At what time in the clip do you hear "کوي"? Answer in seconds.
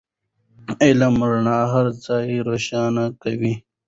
3.21-3.53